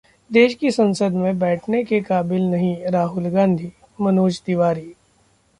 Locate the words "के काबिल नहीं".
1.83-2.75